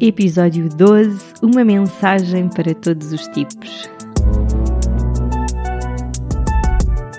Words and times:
Episódio 0.00 0.68
12 0.68 1.18
Uma 1.42 1.64
mensagem 1.64 2.48
para 2.48 2.72
todos 2.72 3.12
os 3.12 3.26
tipos. 3.28 3.90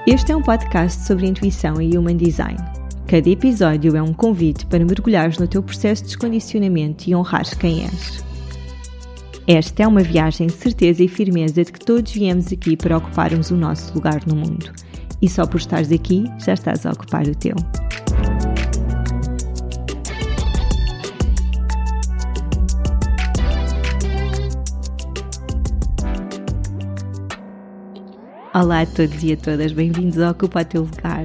Este 0.07 0.31
é 0.31 0.35
um 0.37 0.41
podcast 0.41 1.05
sobre 1.05 1.27
intuição 1.27 1.81
e 1.81 1.97
human 1.97 2.15
design. 2.15 2.57
Cada 3.05 3.29
episódio 3.29 3.97
é 3.97 4.01
um 4.01 4.13
convite 4.13 4.65
para 4.65 4.85
mergulhares 4.85 5.37
no 5.37 5.45
teu 5.45 5.61
processo 5.61 6.03
de 6.03 6.07
descondicionamento 6.07 7.09
e 7.09 7.13
honrares 7.13 7.53
quem 7.53 7.83
és. 7.83 8.23
Esta 9.45 9.83
é 9.83 9.87
uma 9.87 10.01
viagem 10.01 10.47
de 10.47 10.53
certeza 10.53 11.03
e 11.03 11.09
firmeza 11.09 11.65
de 11.65 11.73
que 11.73 11.85
todos 11.85 12.13
viemos 12.13 12.49
aqui 12.49 12.77
para 12.77 12.95
ocuparmos 12.95 13.51
o 13.51 13.57
nosso 13.57 13.93
lugar 13.93 14.25
no 14.25 14.37
mundo. 14.37 14.71
E 15.21 15.27
só 15.27 15.45
por 15.45 15.57
estares 15.57 15.91
aqui, 15.91 16.23
já 16.37 16.53
estás 16.53 16.85
a 16.85 16.91
ocupar 16.91 17.27
o 17.27 17.35
teu. 17.35 17.55
Olá 28.51 28.81
a 28.81 28.85
todos 28.87 29.23
e 29.23 29.33
a 29.33 29.37
todas, 29.37 29.71
bem-vindos 29.71 30.17
ao 30.17 30.31
Ocupa 30.31 30.65
Teu 30.65 30.81
Lugar. 30.81 31.23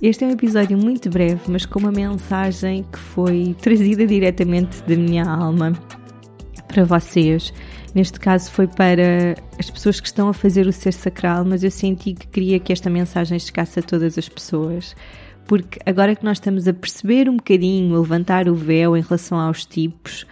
Este 0.00 0.22
é 0.22 0.28
um 0.28 0.30
episódio 0.30 0.78
muito 0.78 1.10
breve, 1.10 1.40
mas 1.48 1.66
com 1.66 1.80
uma 1.80 1.90
mensagem 1.90 2.84
que 2.84 2.98
foi 2.98 3.56
trazida 3.60 4.06
diretamente 4.06 4.80
da 4.84 4.94
minha 4.94 5.24
alma 5.24 5.72
para 6.68 6.84
vocês. 6.84 7.52
Neste 7.92 8.20
caso 8.20 8.52
foi 8.52 8.68
para 8.68 9.34
as 9.58 9.68
pessoas 9.68 9.98
que 9.98 10.06
estão 10.06 10.28
a 10.28 10.32
fazer 10.32 10.68
o 10.68 10.72
ser 10.72 10.92
sacral, 10.92 11.44
mas 11.44 11.64
eu 11.64 11.72
senti 11.72 12.14
que 12.14 12.28
queria 12.28 12.60
que 12.60 12.72
esta 12.72 12.88
mensagem 12.88 13.36
chegasse 13.36 13.80
a 13.80 13.82
todas 13.82 14.16
as 14.16 14.28
pessoas. 14.28 14.94
Porque 15.46 15.80
agora 15.84 16.14
que 16.14 16.24
nós 16.24 16.36
estamos 16.36 16.68
a 16.68 16.72
perceber 16.72 17.28
um 17.28 17.36
bocadinho, 17.36 17.96
a 17.96 17.98
levantar 17.98 18.48
o 18.48 18.54
véu 18.54 18.96
em 18.96 19.02
relação 19.02 19.40
aos 19.40 19.66
tipos 19.66 20.24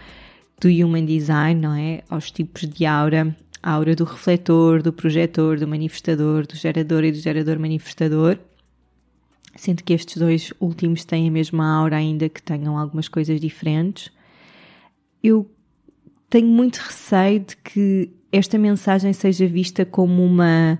do 0.60 0.68
Human 0.68 1.04
Design, 1.04 1.60
não 1.60 1.74
é? 1.74 2.02
Aos 2.08 2.30
tipos 2.30 2.62
de 2.62 2.86
aura, 2.86 3.36
a 3.62 3.72
aura 3.72 3.94
do 3.94 4.04
refletor, 4.04 4.82
do 4.82 4.92
projetor, 4.92 5.58
do 5.58 5.68
manifestador, 5.68 6.46
do 6.46 6.56
gerador 6.56 7.04
e 7.04 7.12
do 7.12 7.18
gerador 7.18 7.58
manifestador. 7.58 8.38
Sinto 9.54 9.84
que 9.84 9.92
estes 9.92 10.16
dois 10.16 10.52
últimos 10.58 11.04
têm 11.04 11.28
a 11.28 11.30
mesma 11.30 11.64
aura, 11.64 11.96
ainda 11.96 12.28
que 12.28 12.42
tenham 12.42 12.76
algumas 12.76 13.06
coisas 13.08 13.40
diferentes. 13.40 14.10
Eu 15.22 15.48
tenho 16.28 16.48
muito 16.48 16.78
receio 16.78 17.40
de 17.40 17.56
que 17.58 18.10
esta 18.32 18.58
mensagem 18.58 19.12
seja 19.12 19.46
vista 19.46 19.84
como 19.84 20.24
uma 20.24 20.78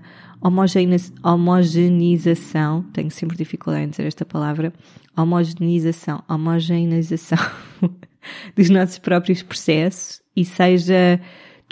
homogeneização, 1.23 2.83
tenho 2.91 3.11
sempre 3.11 3.37
dificuldade 3.37 3.85
em 3.85 3.89
dizer 3.89 4.07
esta 4.07 4.25
palavra, 4.25 4.73
homogeneização, 5.15 6.21
homogeneização 6.27 7.37
dos 8.55 8.69
nossos 8.69 8.97
próprios 8.97 9.41
processos 9.41 10.21
e 10.35 10.43
seja 10.43 11.21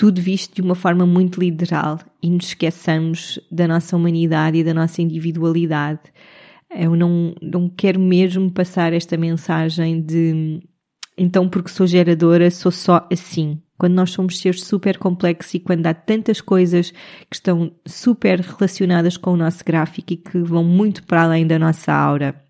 tudo 0.02 0.20
visto 0.20 0.56
de 0.56 0.64
uma 0.64 0.74
forma 0.74 1.06
muito 1.06 1.40
literal 1.40 2.00
e 2.24 2.28
nos 2.28 2.48
esqueçamos 2.48 3.40
da 3.52 3.68
nossa 3.68 3.96
humanidade 3.96 4.58
e 4.58 4.64
da 4.64 4.74
nossa 4.74 5.00
individualidade. 5.00 6.12
Eu 6.72 6.96
não, 6.96 7.36
não 7.40 7.70
quero 7.70 8.00
mesmo 8.00 8.50
passar 8.50 8.94
esta 8.94 9.16
mensagem 9.16 10.02
de 10.02 10.60
então, 11.16 11.48
porque 11.48 11.70
sou 11.70 11.86
geradora, 11.86 12.50
sou 12.50 12.72
só 12.72 13.08
assim. 13.14 13.62
Quando 13.78 13.94
nós 13.94 14.10
somos 14.10 14.40
seres 14.40 14.64
super 14.64 14.98
complexos 14.98 15.54
e 15.54 15.60
quando 15.60 15.86
há 15.86 15.94
tantas 15.94 16.42
coisas 16.42 16.90
que 17.30 17.36
estão 17.36 17.72
super 17.86 18.40
relacionadas 18.40 19.18
com 19.18 19.34
o 19.34 19.38
nosso 19.38 19.64
gráfico 19.64 20.14
e 20.14 20.18
que 20.18 20.40
vão 20.40 20.64
muito 20.64 21.04
para 21.04 21.26
além 21.26 21.46
da 21.46 21.60
nossa 21.60 21.94
aura. 21.94 22.44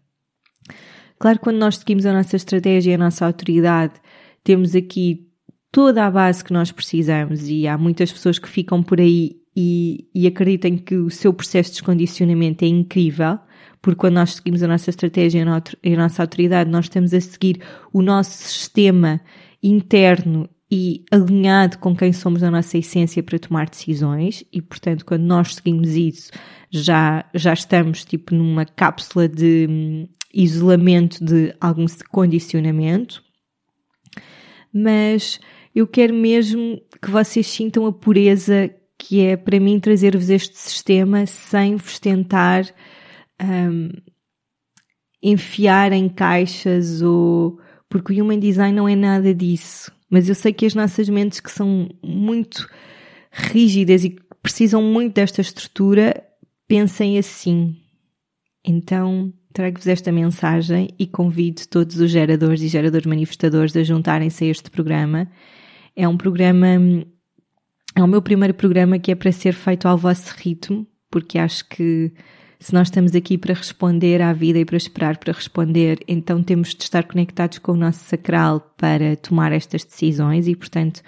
Claro, 1.19 1.37
quando 1.41 1.57
nós 1.57 1.79
seguimos 1.79 2.05
a 2.05 2.13
nossa 2.13 2.37
estratégia 2.37 2.91
e 2.91 2.93
a 2.93 2.97
nossa 2.97 3.25
autoridade, 3.25 3.95
temos 4.41 4.73
aqui 4.73 5.30
toda 5.71 6.05
a 6.05 6.11
base 6.11 6.43
que 6.43 6.53
nós 6.53 6.71
precisamos 6.71 7.47
e 7.47 7.67
há 7.67 7.77
muitas 7.77 8.11
pessoas 8.11 8.37
que 8.37 8.49
ficam 8.49 8.83
por 8.83 8.99
aí 8.99 9.37
e, 9.55 10.07
e 10.13 10.27
acreditam 10.27 10.77
que 10.77 10.95
o 10.95 11.09
seu 11.09 11.33
processo 11.33 11.69
de 11.69 11.75
descondicionamento 11.75 12.63
é 12.63 12.67
incrível, 12.67 13.39
porque 13.81 13.99
quando 13.99 14.15
nós 14.15 14.35
seguimos 14.35 14.61
a 14.63 14.67
nossa 14.67 14.89
estratégia 14.89 15.45
e 15.83 15.93
a 15.93 15.97
nossa 15.97 16.21
autoridade, 16.21 16.69
nós 16.69 16.85
estamos 16.85 17.13
a 17.13 17.21
seguir 17.21 17.61
o 17.91 18.01
nosso 18.01 18.31
sistema 18.31 19.21
interno 19.61 20.49
e 20.69 21.03
alinhado 21.11 21.77
com 21.79 21.95
quem 21.95 22.13
somos 22.13 22.41
na 22.41 22.49
nossa 22.49 22.77
essência 22.77 23.21
para 23.21 23.37
tomar 23.37 23.69
decisões 23.69 24.41
e 24.53 24.61
portanto 24.61 25.05
quando 25.05 25.23
nós 25.23 25.55
seguimos 25.55 25.89
isso 25.89 26.31
já 26.71 27.25
já 27.35 27.51
estamos 27.51 28.05
tipo 28.05 28.33
numa 28.33 28.65
cápsula 28.65 29.27
de 29.27 29.67
hum, 29.69 30.07
isolamento 30.33 31.23
de 31.23 31.53
algum 31.59 31.85
condicionamento. 32.09 33.21
Mas 34.73 35.39
eu 35.73 35.87
quero 35.87 36.13
mesmo 36.13 36.81
que 37.01 37.09
vocês 37.09 37.47
sintam 37.47 37.85
a 37.85 37.93
pureza 37.93 38.73
que 38.97 39.21
é 39.21 39.35
para 39.35 39.59
mim 39.59 39.79
trazer-vos 39.79 40.29
este 40.29 40.57
sistema 40.57 41.25
sem 41.25 41.75
vos 41.75 41.99
tentar 41.99 42.65
um, 43.41 43.89
enfiar 45.23 45.91
em 45.91 46.07
caixas 46.07 47.01
ou 47.01 47.59
porque 47.89 48.13
o 48.13 48.23
Human 48.23 48.39
Design 48.39 48.75
não 48.75 48.87
é 48.87 48.95
nada 48.95 49.33
disso. 49.33 49.91
Mas 50.09 50.29
eu 50.29 50.35
sei 50.35 50.53
que 50.53 50.65
as 50.65 50.75
nossas 50.75 51.09
mentes 51.09 51.39
que 51.39 51.51
são 51.51 51.89
muito 52.03 52.69
rígidas 53.31 54.03
e 54.03 54.11
que 54.11 54.21
precisam 54.41 54.81
muito 54.81 55.15
desta 55.15 55.41
estrutura 55.41 56.23
pensem 56.67 57.17
assim. 57.17 57.75
Então 58.63 59.33
trago-vos 59.51 59.87
esta 59.87 60.11
mensagem 60.11 60.89
e 60.97 61.05
convido 61.05 61.67
todos 61.69 61.99
os 61.99 62.09
geradores 62.11 62.61
e 62.61 62.67
geradores 62.67 63.05
manifestadores 63.05 63.75
a 63.75 63.83
juntarem-se 63.83 64.43
a 64.43 64.47
este 64.47 64.69
programa. 64.69 65.27
É 65.95 66.07
um 66.07 66.17
programa, 66.17 66.67
é 67.95 68.03
o 68.03 68.07
meu 68.07 68.21
primeiro 68.21 68.53
programa 68.53 68.99
que 68.99 69.11
é 69.11 69.15
para 69.15 69.31
ser 69.31 69.53
feito 69.53 69.87
ao 69.87 69.97
vosso 69.97 70.33
ritmo, 70.37 70.87
porque 71.09 71.37
acho 71.37 71.67
que 71.67 72.13
se 72.61 72.75
nós 72.75 72.87
estamos 72.89 73.15
aqui 73.15 73.39
para 73.39 73.55
responder 73.55 74.21
à 74.21 74.31
vida 74.31 74.59
e 74.59 74.65
para 74.65 74.77
esperar 74.77 75.17
para 75.17 75.33
responder, 75.33 75.99
então 76.07 76.43
temos 76.43 76.75
de 76.75 76.83
estar 76.83 77.03
conectados 77.05 77.57
com 77.57 77.71
o 77.71 77.75
nosso 77.75 78.03
sacral 78.03 78.59
para 78.77 79.15
tomar 79.15 79.51
estas 79.51 79.83
decisões 79.83 80.47
e, 80.47 80.55
portanto, 80.55 81.01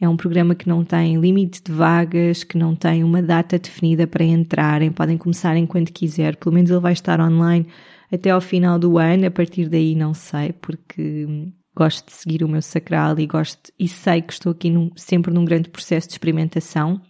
é 0.00 0.08
um 0.08 0.16
programa 0.16 0.56
que 0.56 0.68
não 0.68 0.84
tem 0.84 1.16
limite 1.16 1.62
de 1.62 1.70
vagas, 1.70 2.42
que 2.42 2.58
não 2.58 2.74
tem 2.74 3.04
uma 3.04 3.22
data 3.22 3.56
definida 3.56 4.04
para 4.04 4.24
entrarem, 4.24 4.90
podem 4.90 5.16
começar 5.16 5.56
enquanto 5.56 5.92
quiser, 5.92 6.34
pelo 6.34 6.52
menos 6.52 6.72
ele 6.72 6.80
vai 6.80 6.92
estar 6.92 7.20
online 7.20 7.68
até 8.12 8.30
ao 8.30 8.40
final 8.40 8.76
do 8.76 8.98
ano, 8.98 9.28
a 9.28 9.30
partir 9.30 9.68
daí 9.68 9.94
não 9.94 10.12
sei, 10.12 10.52
porque 10.54 11.48
gosto 11.76 12.06
de 12.06 12.14
seguir 12.14 12.42
o 12.42 12.48
meu 12.48 12.60
sacral 12.60 13.16
e 13.20 13.28
gosto 13.28 13.70
e 13.78 13.86
sei 13.86 14.22
que 14.22 14.32
estou 14.32 14.50
aqui 14.50 14.70
num, 14.70 14.90
sempre 14.96 15.32
num 15.32 15.44
grande 15.44 15.68
processo 15.68 16.08
de 16.08 16.14
experimentação. 16.14 17.00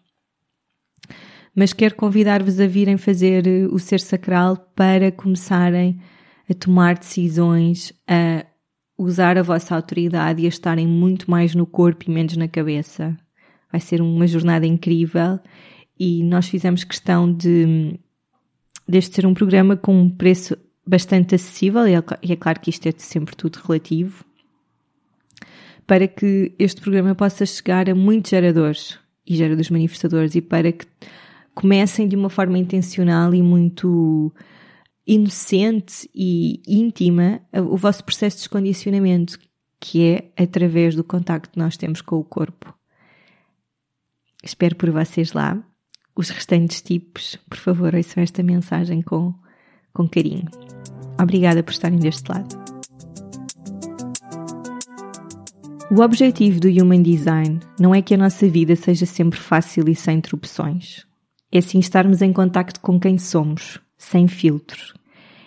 Mas 1.56 1.72
quero 1.72 1.94
convidar-vos 1.94 2.60
a 2.60 2.66
virem 2.66 2.98
fazer 2.98 3.46
eh, 3.46 3.66
o 3.66 3.78
ser 3.78 3.98
sacral 3.98 4.58
para 4.76 5.10
começarem 5.10 5.98
a 6.50 6.52
tomar 6.52 6.98
decisões, 6.98 7.94
a 8.06 8.44
usar 8.98 9.38
a 9.38 9.42
vossa 9.42 9.74
autoridade 9.74 10.42
e 10.42 10.44
a 10.44 10.50
estarem 10.50 10.86
muito 10.86 11.30
mais 11.30 11.54
no 11.54 11.66
corpo 11.66 12.04
e 12.06 12.10
menos 12.10 12.36
na 12.36 12.46
cabeça. 12.46 13.16
Vai 13.72 13.80
ser 13.80 14.02
uma 14.02 14.26
jornada 14.26 14.66
incrível 14.66 15.40
e 15.98 16.22
nós 16.22 16.46
fizemos 16.46 16.84
questão 16.84 17.32
de 17.32 17.98
deste 18.86 19.14
ser 19.14 19.26
um 19.26 19.32
programa 19.32 19.76
com 19.78 19.98
um 19.98 20.10
preço 20.10 20.56
bastante 20.86 21.34
acessível 21.34 21.88
e 21.88 21.94
é, 21.94 22.02
é 22.22 22.36
claro 22.36 22.60
que 22.60 22.70
isto 22.70 22.86
é 22.86 22.92
sempre 22.98 23.34
tudo 23.34 23.56
relativo 23.56 24.24
para 25.86 26.06
que 26.06 26.52
este 26.58 26.80
programa 26.82 27.14
possa 27.14 27.46
chegar 27.46 27.88
a 27.88 27.94
muitos 27.94 28.30
geradores 28.30 28.98
e 29.26 29.36
geradores 29.36 29.70
manifestadores 29.70 30.34
e 30.34 30.40
para 30.40 30.70
que 30.70 30.86
comecem 31.56 32.06
de 32.06 32.14
uma 32.14 32.28
forma 32.28 32.58
intencional 32.58 33.34
e 33.34 33.42
muito 33.42 34.30
inocente 35.06 36.08
e 36.14 36.60
íntima 36.68 37.40
o 37.50 37.78
vosso 37.78 38.04
processo 38.04 38.36
de 38.36 38.42
descondicionamento, 38.42 39.38
que 39.80 40.04
é 40.04 40.30
através 40.36 40.94
do 40.94 41.02
contacto 41.02 41.50
que 41.50 41.58
nós 41.58 41.78
temos 41.78 42.02
com 42.02 42.16
o 42.16 42.24
corpo. 42.24 42.74
Espero 44.44 44.76
por 44.76 44.90
vocês 44.90 45.32
lá. 45.32 45.58
Os 46.14 46.28
restantes 46.28 46.82
tipos, 46.82 47.38
por 47.48 47.58
favor, 47.58 47.94
ouçam 47.94 48.22
esta 48.22 48.42
mensagem 48.42 49.00
com, 49.00 49.34
com 49.94 50.06
carinho. 50.06 50.50
Obrigada 51.20 51.62
por 51.62 51.72
estarem 51.72 51.98
deste 51.98 52.30
lado. 52.30 52.54
O 55.90 56.02
objetivo 56.02 56.60
do 56.60 56.68
Human 56.68 57.02
Design 57.02 57.60
não 57.80 57.94
é 57.94 58.02
que 58.02 58.12
a 58.12 58.18
nossa 58.18 58.46
vida 58.46 58.76
seja 58.76 59.06
sempre 59.06 59.38
fácil 59.38 59.88
e 59.88 59.94
sem 59.94 60.18
interrupções. 60.18 61.06
É 61.56 61.60
sim 61.62 61.78
estarmos 61.78 62.20
em 62.20 62.34
contacto 62.34 62.78
com 62.80 63.00
quem 63.00 63.16
somos, 63.16 63.80
sem 63.96 64.28
filtros. 64.28 64.92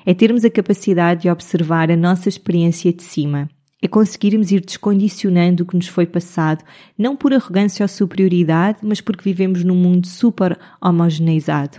É 0.03 0.11
termos 0.11 0.43
a 0.43 0.49
capacidade 0.49 1.21
de 1.21 1.29
observar 1.29 1.91
a 1.91 1.95
nossa 1.95 2.27
experiência 2.27 2.91
de 2.91 3.03
cima. 3.03 3.47
É 3.79 3.87
conseguirmos 3.87 4.51
ir 4.51 4.59
descondicionando 4.59 5.61
o 5.61 5.67
que 5.67 5.75
nos 5.75 5.87
foi 5.87 6.07
passado, 6.07 6.63
não 6.97 7.15
por 7.15 7.31
arrogância 7.31 7.83
ou 7.83 7.87
superioridade, 7.87 8.79
mas 8.81 8.99
porque 8.99 9.23
vivemos 9.23 9.63
num 9.63 9.75
mundo 9.75 10.07
super 10.07 10.57
homogeneizado. 10.81 11.77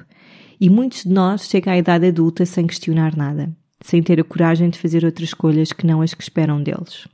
E 0.61 0.71
muitos 0.71 1.03
de 1.03 1.11
nós 1.11 1.49
chegam 1.49 1.73
à 1.73 1.77
idade 1.77 2.07
adulta 2.07 2.47
sem 2.47 2.69
questionar 2.69 3.17
nada, 3.17 3.51
sem 3.81 4.01
ter 4.01 4.21
a 4.21 4.23
coragem 4.23 4.71
de 4.71 4.79
fazer 4.79 5.05
outras 5.05 5.31
escolhas 5.31 5.73
que 5.73 5.85
não 5.85 6.03
as 6.03 6.15
que 6.15 6.23
esperam 6.23 6.63
deles. 6.63 7.09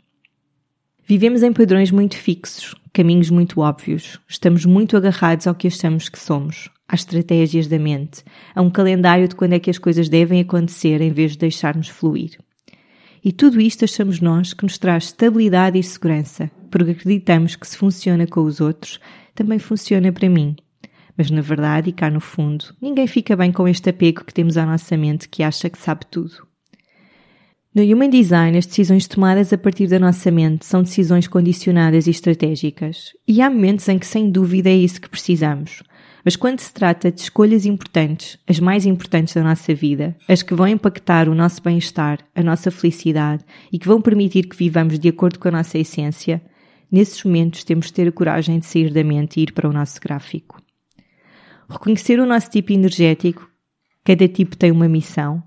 Vivemos 1.07 1.43
em 1.43 1.55
padrões 1.55 1.91
muito 1.91 2.15
fixos, 2.15 2.75
caminhos 2.97 3.29
muito 3.29 3.61
óbvios. 3.61 4.19
Estamos 4.27 4.65
muito 4.65 4.97
agarrados 4.97 5.47
ao 5.47 5.55
que 5.55 5.67
achamos 5.67 6.09
que 6.09 6.19
somos, 6.19 6.71
às 6.89 7.01
estratégias 7.01 7.67
da 7.67 7.79
mente, 7.79 8.25
a 8.55 8.63
um 8.63 8.71
calendário 8.71 9.29
de 9.29 9.35
quando 9.35 9.53
é 9.53 9.59
que 9.59 9.69
as 9.69 9.77
coisas 9.77 10.09
devem 10.09 10.41
acontecer 10.41 11.03
em 11.03 11.11
vez 11.11 11.33
de 11.33 11.39
deixarmos 11.41 11.89
fluir. 11.89 12.39
E 13.23 13.33
tudo 13.33 13.61
isto 13.61 13.85
achamos 13.85 14.19
nós 14.19 14.55
que 14.55 14.65
nos 14.65 14.79
traz 14.79 15.05
estabilidade 15.05 15.79
e 15.79 15.83
segurança, 15.83 16.51
porque 16.71 16.93
acreditamos 16.93 17.55
que 17.55 17.69
se 17.69 17.77
funciona 17.77 18.27
com 18.27 18.41
os 18.41 18.63
outros, 18.63 18.99
também 19.35 19.59
funciona 19.59 20.11
para 20.11 20.31
mim. 20.31 20.57
Mas 21.19 21.31
na 21.31 21.43
verdade, 21.43 21.91
e 21.91 21.93
cá 21.93 22.09
no 22.09 22.21
fundo, 22.21 22.65
ninguém 22.81 23.07
fica 23.07 23.37
bem 23.37 23.53
com 23.53 23.69
este 23.69 23.91
apego 23.91 24.25
que 24.25 24.33
temos 24.33 24.57
à 24.57 24.65
nossa 24.65 24.97
mente 24.97 25.29
que 25.29 25.43
acha 25.43 25.69
que 25.69 25.79
sabe 25.79 26.07
tudo. 26.11 26.46
No 27.77 27.83
Human 27.83 28.09
Design, 28.09 28.57
as 28.57 28.65
decisões 28.65 29.07
tomadas 29.07 29.53
a 29.53 29.59
partir 29.59 29.87
da 29.87 29.99
nossa 29.99 30.31
mente 30.31 30.65
são 30.65 30.83
decisões 30.83 31.29
condicionadas 31.29 32.07
e 32.07 32.11
estratégicas. 32.11 33.13
E 33.29 33.43
há 33.43 33.51
momentos 33.51 33.87
em 33.91 33.99
que, 33.99 34.07
sem 34.07 34.31
dúvida, 34.31 34.71
é 34.71 34.75
isso 34.75 34.99
que 34.99 35.11
precisamos. 35.11 35.83
Mas 36.25 36.37
quando 36.37 36.59
se 36.59 36.73
trata 36.73 37.13
de 37.13 37.21
escolhas 37.21 37.67
importantes, 37.67 38.39
as 38.49 38.59
mais 38.59 38.87
importantes 38.87 39.35
da 39.35 39.43
nossa 39.43 39.75
vida, 39.75 40.17
as 40.27 40.43
que 40.43 40.55
vão 40.55 40.67
impactar 40.67 41.29
o 41.29 41.35
nosso 41.35 41.63
bem-estar, 41.63 42.21
a 42.35 42.43
nossa 42.43 42.71
felicidade 42.71 43.45
e 43.71 43.79
que 43.79 43.87
vão 43.87 44.01
permitir 44.01 44.49
que 44.49 44.57
vivamos 44.57 44.99
de 44.99 45.11
acordo 45.11 45.39
com 45.39 45.49
a 45.49 45.53
nossa 45.53 45.77
essência, 45.77 46.41
nesses 46.91 47.23
momentos 47.25 47.63
temos 47.63 47.89
de 47.89 47.93
ter 47.93 48.09
a 48.09 48.13
coragem 48.13 48.59
de 48.59 48.65
sair 48.65 48.91
da 48.91 49.05
mente 49.05 49.39
e 49.39 49.43
ir 49.43 49.53
para 49.53 49.69
o 49.69 49.73
nosso 49.75 50.01
gráfico. 50.01 50.63
Reconhecer 51.69 52.19
o 52.21 52.25
nosso 52.25 52.49
tipo 52.49 52.73
energético, 52.73 53.47
cada 54.03 54.27
tipo 54.27 54.57
tem 54.57 54.71
uma 54.71 54.89
missão, 54.89 55.43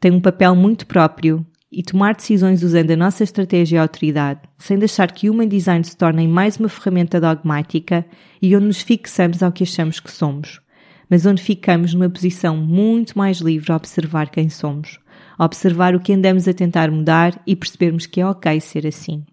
tem 0.00 0.10
um 0.10 0.20
papel 0.20 0.56
muito 0.56 0.84
próprio 0.84 1.46
e 1.70 1.82
tomar 1.82 2.14
decisões 2.14 2.62
usando 2.62 2.90
a 2.90 2.96
nossa 2.96 3.22
estratégia 3.22 3.76
e 3.76 3.78
autoridade, 3.78 4.40
sem 4.56 4.78
deixar 4.78 5.12
que 5.12 5.28
o 5.28 5.32
Human 5.32 5.48
Design 5.48 5.84
se 5.84 5.96
torne 5.96 6.26
mais 6.26 6.56
uma 6.56 6.68
ferramenta 6.68 7.20
dogmática 7.20 8.06
e 8.40 8.56
onde 8.56 8.66
nos 8.66 8.80
fixamos 8.80 9.42
ao 9.42 9.52
que 9.52 9.64
achamos 9.64 10.00
que 10.00 10.10
somos, 10.10 10.60
mas 11.10 11.26
onde 11.26 11.42
ficamos 11.42 11.92
numa 11.92 12.08
posição 12.08 12.56
muito 12.56 13.16
mais 13.16 13.38
livre 13.38 13.70
a 13.70 13.76
observar 13.76 14.30
quem 14.30 14.48
somos, 14.48 14.98
a 15.36 15.44
observar 15.44 15.94
o 15.94 16.00
que 16.00 16.12
andamos 16.12 16.48
a 16.48 16.54
tentar 16.54 16.90
mudar 16.90 17.40
e 17.46 17.54
percebermos 17.54 18.06
que 18.06 18.20
é 18.20 18.26
ok 18.26 18.60
ser 18.60 18.86
assim. 18.86 19.24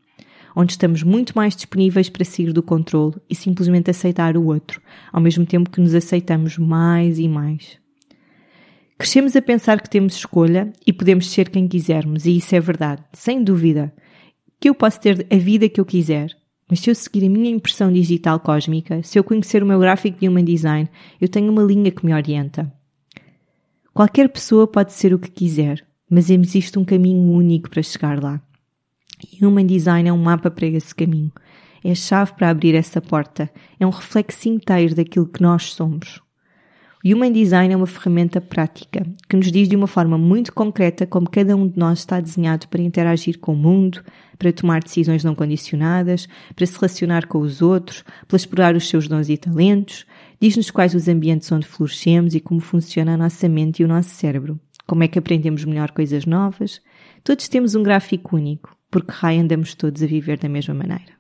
Onde 0.56 0.74
estamos 0.74 1.04
muito 1.04 1.34
mais 1.36 1.56
disponíveis 1.56 2.10
para 2.10 2.24
sair 2.24 2.54
do 2.54 2.64
controle 2.64 3.16
e 3.30 3.36
simplesmente 3.36 3.90
aceitar 3.90 4.38
o 4.38 4.46
outro, 4.46 4.82
ao 5.12 5.22
mesmo 5.22 5.46
tempo 5.46 5.70
que 5.70 5.82
nos 5.82 5.94
aceitamos 5.94 6.58
mais 6.58 7.20
e 7.20 7.28
mais. 7.28 7.85
Crescemos 8.98 9.36
a 9.36 9.42
pensar 9.42 9.82
que 9.82 9.90
temos 9.90 10.16
escolha 10.16 10.72
e 10.86 10.94
podemos 10.94 11.30
ser 11.30 11.50
quem 11.50 11.68
quisermos, 11.68 12.26
e 12.26 12.38
isso 12.38 12.56
é 12.56 12.60
verdade, 12.60 13.04
sem 13.12 13.44
dúvida. 13.44 13.94
Que 14.60 14.70
eu 14.70 14.76
posso 14.76 15.00
ter 15.02 15.28
a 15.30 15.36
vida 15.36 15.68
que 15.68 15.82
eu 15.82 15.86
quiser, 15.86 16.36
mas 16.70 16.80
se 16.80 16.90
eu 16.90 16.96
seguir 16.96 17.26
a 17.26 17.30
minha 17.30 17.50
impressão 17.50 17.92
digital 17.92 18.40
cósmica, 18.40 19.04
se 19.04 19.20
eu 19.20 19.24
conhecer 19.24 19.62
o 19.62 19.66
meu 19.66 19.80
gráfico 19.80 20.20
de 20.20 20.28
Human 20.30 20.46
Design, 20.46 20.90
eu 21.20 21.28
tenho 21.28 21.52
uma 21.52 21.62
linha 21.62 21.92
que 21.92 22.06
me 22.06 22.14
orienta. 22.14 22.74
Qualquer 23.94 24.30
pessoa 24.30 24.66
pode 24.66 24.94
ser 24.94 25.14
o 25.14 25.20
que 25.20 25.30
quiser, 25.30 25.86
mas 26.10 26.30
existe 26.30 26.80
um 26.80 26.86
caminho 26.86 27.32
único 27.32 27.70
para 27.70 27.84
chegar 27.84 28.22
lá. 28.22 28.42
E 29.32 29.46
Human 29.46 29.66
Design 29.66 30.08
é 30.08 30.14
um 30.14 30.18
mapa 30.18 30.50
para 30.50 30.68
esse 30.68 30.94
caminho. 30.96 31.32
É 31.84 31.92
a 31.92 31.96
chave 31.96 32.34
para 32.34 32.50
abrir 32.50 32.76
essa 32.76 33.02
porta. 33.02 33.50
É 33.80 33.86
um 33.86 33.92
reflexo 33.92 34.50
inteiro 34.50 34.96
daquilo 34.96 35.28
que 35.28 35.42
nós 35.42 35.74
somos. 35.74 36.25
Human 37.08 37.32
Design 37.32 37.72
é 37.72 37.78
uma 37.78 37.86
ferramenta 37.86 38.42
prática 38.42 39.06
que 39.30 39.36
nos 39.36 39.52
diz 39.52 39.70
de 39.70 39.76
uma 39.76 39.86
forma 39.86 40.18
muito 40.18 40.52
concreta 40.52 41.06
como 41.06 41.30
cada 41.30 41.56
um 41.56 41.68
de 41.68 41.78
nós 41.78 42.00
está 42.00 42.20
desenhado 42.20 42.68
para 42.68 42.82
interagir 42.82 43.38
com 43.38 43.54
o 43.54 43.56
mundo, 43.56 44.04
para 44.40 44.52
tomar 44.52 44.82
decisões 44.82 45.24
não 45.24 45.36
condicionadas, 45.36 46.28
para 46.56 46.66
se 46.66 46.74
relacionar 46.74 47.28
com 47.28 47.38
os 47.38 47.62
outros, 47.62 48.04
para 48.28 48.38
explorar 48.38 48.76
os 48.76 48.90
seus 48.90 49.08
dons 49.08 49.30
e 49.30 49.38
talentos. 49.38 50.04
Diz-nos 50.42 50.72
quais 50.72 50.96
os 50.96 51.08
ambientes 51.08 51.52
onde 51.52 51.68
florescemos 51.68 52.34
e 52.34 52.40
como 52.40 52.60
funciona 52.60 53.14
a 53.14 53.18
nossa 53.18 53.48
mente 53.48 53.84
e 53.84 53.86
o 53.86 53.88
nosso 53.88 54.10
cérebro. 54.10 54.60
Como 54.88 55.04
é 55.04 55.08
que 55.08 55.20
aprendemos 55.20 55.64
melhor 55.64 55.92
coisas 55.92 56.26
novas. 56.26 56.82
Todos 57.24 57.48
temos 57.48 57.76
um 57.76 57.84
gráfico 57.84 58.36
único, 58.36 58.76
porque 58.90 59.12
raio 59.12 59.42
andamos 59.42 59.76
todos 59.76 60.02
a 60.02 60.08
viver 60.08 60.40
da 60.40 60.50
mesma 60.50 60.74
maneira. 60.74 61.15